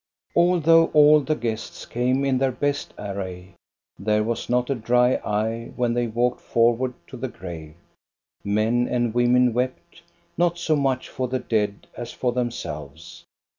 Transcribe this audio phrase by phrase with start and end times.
[0.35, 3.53] Although all the guests came in their best array,
[3.99, 7.75] there was not a dry eye when they walked forward to the grave.
[8.43, 10.01] Men and women wept,
[10.39, 13.25] not so much for the dead, as for themselves.